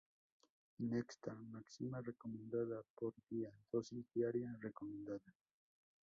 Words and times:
Ingesta 0.79 1.31
máxima 1.53 1.97
recomendada 2.09 2.77
por 2.97 3.13
día|dosis 3.29 4.03
diaria 4.15 4.57
recomendada 4.67 5.31